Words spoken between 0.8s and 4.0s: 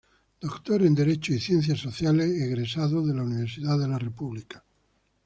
en Derecho y Ciencias Sociales egresado de la Universidad de la